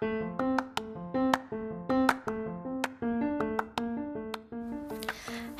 [0.00, 0.39] Thank you.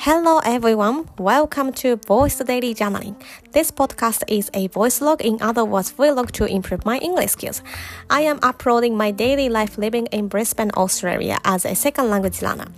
[0.05, 3.23] Hello everyone, welcome to Voice Daily Journaling.
[3.53, 7.63] This podcast is a voice log, in other words, vlog to improve my English skills.
[8.09, 12.69] I am uploading my daily life living in Brisbane, Australia as a second language learner.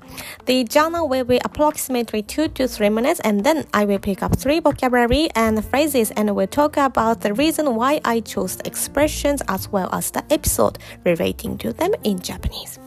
[0.46, 4.36] The journal will be approximately 2 to 3 minutes and then I will pick up
[4.36, 9.42] 3 vocabulary and phrases and will talk about the reason why I chose the expressions
[9.46, 12.80] as well as the episode relating to them in Japanese.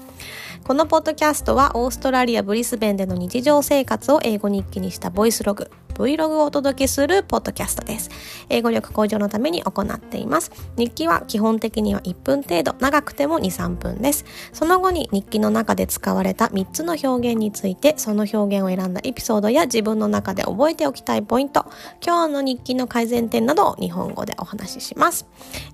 [0.66, 5.70] このポッドキャストはオーストラリア・ブリスベンでの日常生活を英語日記にしたボイスログ。
[5.96, 8.10] Vlog をお届けするポッドキャストです。
[8.50, 10.52] 英語力向上のために行っています。
[10.78, 14.26] 日記は基本的には1分程度、長くても2、3分です。
[14.52, 21.66] その後に日記の中で使われた3つの表現について、その表現を選んだエピソードや自分の中で覚えておきたいポイント、
[22.06, 25.26] 今日の日記の改善点などを日本語でお話しします。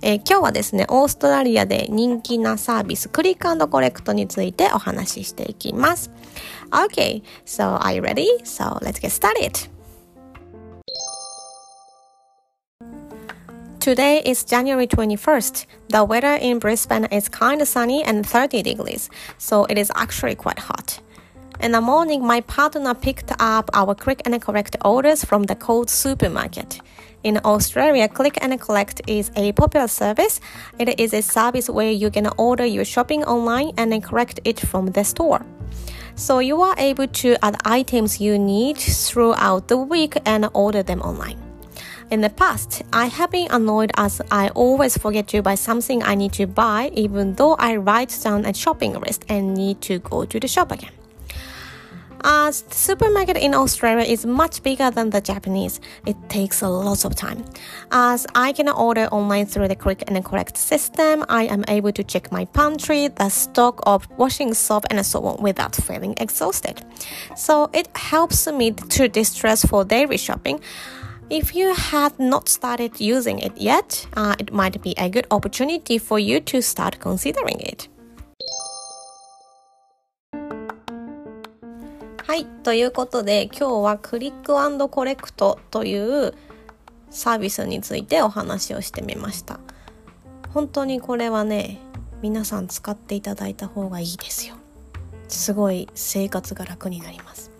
[0.03, 6.11] えー、今日はですね、オーストラリアで人気なサービス、クリックコレクトについてお話ししていきます。
[6.69, 8.27] Okay, so are you ready?
[8.43, 9.70] So let's get started!
[13.81, 15.65] Today is January 21st.
[15.89, 20.35] The weather in Brisbane is kind of sunny and 30 degrees, so it is actually
[20.35, 20.99] quite hot.
[21.59, 25.89] In the morning, my partner picked up our click and collect orders from the Coles
[25.89, 26.79] supermarket.
[27.23, 30.39] In Australia, click and collect is a popular service.
[30.77, 34.91] It is a service where you can order your shopping online and collect it from
[34.91, 35.43] the store.
[36.13, 41.01] So you are able to add items you need throughout the week and order them
[41.01, 41.50] online.
[42.11, 46.13] In the past, I have been annoyed as I always forget to buy something I
[46.15, 50.25] need to buy even though I write down a shopping list and need to go
[50.25, 50.91] to the shop again.
[52.23, 57.05] As the supermarket in Australia is much bigger than the Japanese, it takes a lot
[57.05, 57.45] of time.
[57.91, 62.03] As I can order online through the click and collect system, I am able to
[62.03, 66.83] check my pantry, the stock of washing soap, and so on without feeling exhausted.
[67.37, 70.59] So it helps me to distress for daily shopping.
[71.31, 75.97] If you have not started using it yet, uh, it might be a good opportunity
[75.97, 77.89] for you to start considering it.
[82.27, 82.45] はい。
[82.63, 86.33] ということで、今日はクリックコレクトという
[87.09, 89.61] サービスについてお話をしてみました。
[90.49, 91.77] 本当にこれはね、
[92.21, 94.55] 皆さん使っていただいた方がいいですよ。
[95.29, 97.51] すごい生活が楽になります。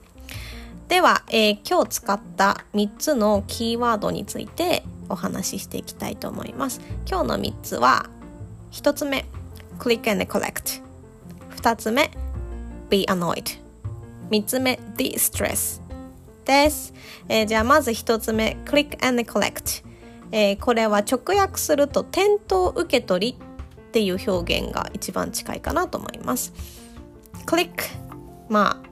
[0.91, 6.81] では、えー、今日使った3つのキーワードについてお話ししていきたいと思います。
[7.09, 8.09] 今日の3つは、
[8.74, 9.24] 1つ目、
[9.79, 10.84] click and collect。
[11.56, 12.12] 2つ目、
[12.90, 13.62] be annoyed。
[14.31, 15.81] 3つ目、de-stress
[16.44, 16.94] です。
[17.29, 19.85] えー、じゃあまず1つ目、click and collect。
[20.34, 26.52] えー、これは直訳すると店頭受け取りっていう表現が一番近いかなと思います。
[27.46, 27.69] click
[28.50, 28.91] まあ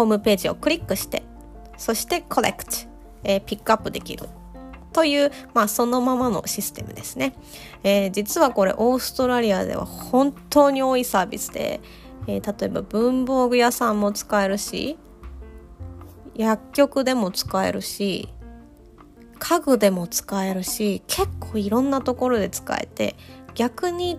[0.00, 1.22] ホームページをクリックして、
[1.76, 2.88] そして collect、
[3.22, 4.26] えー、ピックアップできる。
[4.94, 7.34] という、まあ、そのままのシステムですね、
[7.84, 11.80] えー、実はこれオーストラリアでは本当に多いサービスで、
[12.26, 14.98] えー、例えば文房具屋さんも使えるし
[16.34, 18.30] 薬局でも使えるし
[19.38, 23.14] 家具でも使えるし結構いろんなところで使えて
[23.54, 24.18] 逆に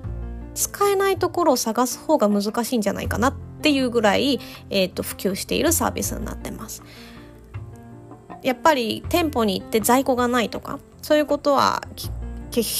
[0.54, 4.40] 使えないところを探す方が難しいんじゃないかなってっていうぐらい、
[4.72, 6.82] えーと、普及しているサービスになってます。
[8.42, 12.10] やっぱり店舗に行って在庫がないとかそういうことは比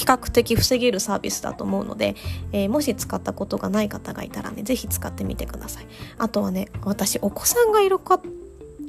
[0.06, 2.16] 較的防げるサービスだと思うので、
[2.52, 5.88] えー、もし使ったことがない方がいたらね是非使ってみてください
[6.18, 8.20] あとはね私お子さんがいるか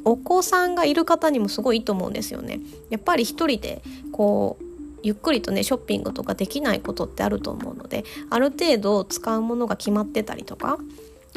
[0.05, 3.83] お子さんがいる方にもすごいいいと思うんですよねやっぱり一人で
[4.13, 4.65] こう
[5.03, 10.79] ゆっくりとねショッピングとかできないことってあると思うのである程度使うものが決まってたりとか、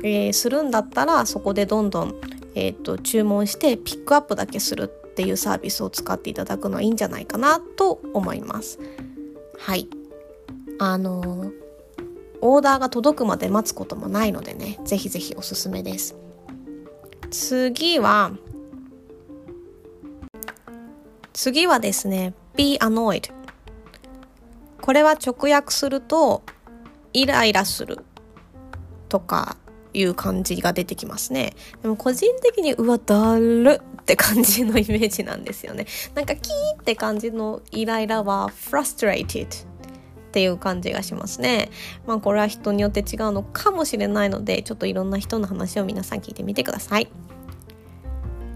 [0.03, 2.15] えー、するんだったらそこでどんどん、
[2.55, 8.79] えーと、注文してピックアップだけするっていうサービスを使っていただくのはいいんじゃないかなと思います。
[9.57, 9.87] はい
[10.77, 11.51] あのー、
[12.41, 16.15] オーダーが届くまで待つこともないのでねぜひぜひおすすめです。
[17.31, 18.31] 次は
[21.33, 23.31] 次はですね be annoyed
[24.81, 26.43] これは直訳すると
[27.13, 27.99] イライラする
[29.09, 29.57] とか
[29.95, 31.53] いう感じが出てきますね。
[31.81, 35.85] でも個人的にうわだるって感じのイメージなんですよね。
[36.13, 39.47] なんかキーって感じのイライラは frustrated っ
[40.31, 41.69] ていう感じがしますね。
[42.05, 47.07] まあこれは人によって違うのかもしれないのでちょっといろんな人の話を皆さん聞いてみてください。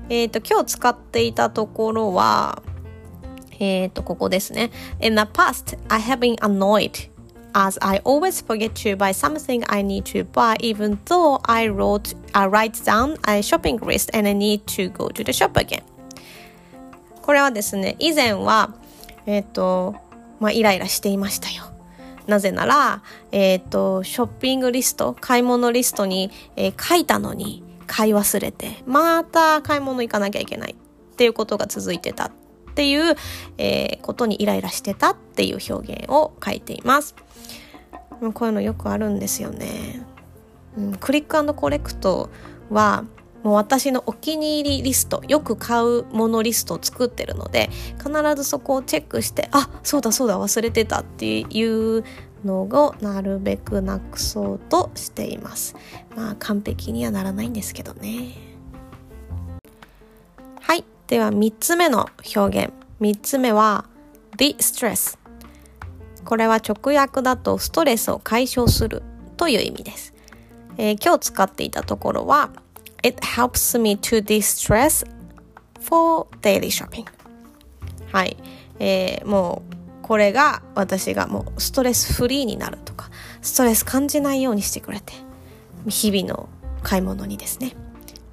[0.10, 2.62] えっ、ー、と今日使っていたところは
[3.60, 4.72] えっ、ー、と、ここですね。
[5.02, 7.10] In the past, I have been annoyed
[7.54, 12.14] as I always forget to buy something I need to buy even though I wrote
[12.34, 15.84] I write down a shopping list and I need to go to the shop again
[17.22, 18.74] これはですね以前は
[19.26, 19.96] えっ、ー、と
[20.40, 21.70] まあイライラしていましたよ
[22.30, 23.02] なぜなら、
[23.32, 32.32] えっ、ー、と、ショッピングリスト、買い物リストに、えー、書いたのに買い忘れて、また買い物行かなきゃいけないっていうことが続いてたっ
[32.80, 33.18] ていう、
[33.58, 37.14] えー、ことにイライラしてたっていう表現を書いています。
[38.34, 40.02] こういうのよくあるんですよね。
[40.78, 42.30] うん、クリックコレクト
[42.70, 43.04] は
[43.44, 52.04] もう私のお気に入りリストよく買うものリストを作ってるので必ずそこをチェックしてあそうだそうだ忘れてたっていう
[52.46, 55.76] のをなるべくなくそうとしています
[56.16, 58.36] まあ完璧にはならないんですけどね
[60.62, 62.74] はいでは3つ目の表現。
[63.02, 63.86] 3つ目は
[64.38, 65.18] the stress
[66.26, 69.04] これは直訳だとストレスを解消する
[69.38, 70.14] という意味です、
[70.78, 72.50] えー、今日使っていたところは
[73.04, 75.10] It helps me to distress
[75.80, 77.06] for daily shopping
[78.12, 78.36] はい、
[78.80, 83.10] えー、もうこれが私がもうストレスフリーになるとか
[83.42, 85.14] ストレス感じないようにしてくれて
[85.88, 86.50] 日々の
[86.84, 87.76] 買い物にですね。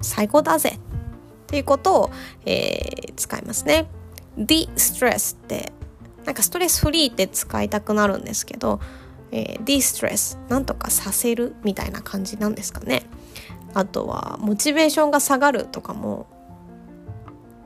[0.01, 0.79] 最高だぜ。
[1.47, 2.11] っていうことを、
[2.45, 3.87] えー、使いますね。
[4.37, 5.71] The stress って
[6.25, 8.81] なんかストレスフリーって使いたくなるんですけど、
[9.31, 13.03] えー、ディストレスなんとかさせるみたいな感じなんですかね。
[13.73, 16.27] あとはモチベーションが下がるとかも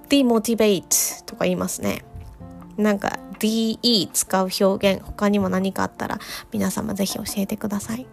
[0.10, 2.06] demotivate とか言いますね。
[2.78, 6.20] なんか DE 使う表現他にも何かあったら
[6.52, 8.06] 皆様ぜひ教えてください。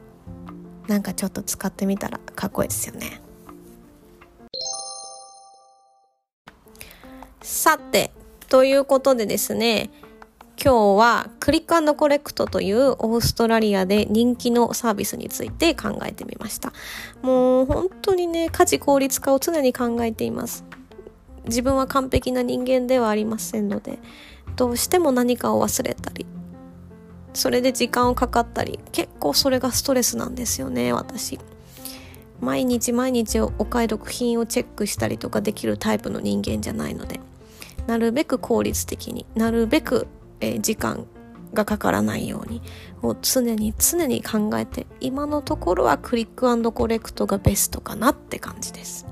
[0.87, 3.21] なんかちょっと使ってみたらかっこいいですよね。
[7.49, 8.11] さて
[8.51, 9.91] ということでですね
[10.63, 16.75] 今日はクリックコレクトというオーストラリアで人気のサービスについて考えてみました。
[17.23, 20.65] もう本当にね、家事効率化を常に考えています。
[21.47, 23.99] 自分は完璧な人間ではありませんので、
[24.57, 26.27] どうしても何かを忘れたり、
[27.33, 31.39] それで時間をかかったり、結構それがストレスなんですよね、私。
[32.41, 37.21] 毎日毎日お買い得品をチェックしたりとかできるタイプの人間じゃないので、
[37.89, 40.07] なるべく効率的になるべく
[40.41, 41.07] えー、時間
[41.53, 42.63] がかからないように
[43.01, 49.07] もう常に常に考えて今のところはクリックコレクトがベストかなって感じです。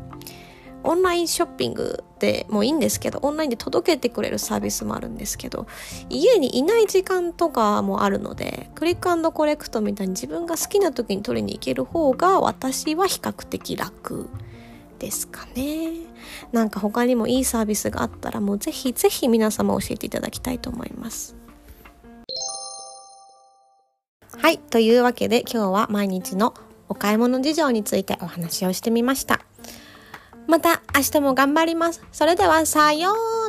[0.84, 5.66] オンラインショッピングってもいいんですけどオンラインで届けてくれるサービスもあるんですけど
[6.08, 14.28] 家にいない時間とかもあるのでクリックコレクトみたいに自分が好きな時に取りに行ける方が私は比較的楽。
[14.98, 15.92] ですかね。
[16.52, 21.36] なんか他にもいいサービスがあったらもうぜひぜひ皆様教えていただきたいと思います。
[24.38, 24.58] はい。
[24.58, 26.54] というわけで今日は毎日の
[26.88, 29.40] お買い物事情についてお話をしてみました。
[30.46, 32.02] また明日も頑張ります。
[32.12, 33.45] それではさようなら。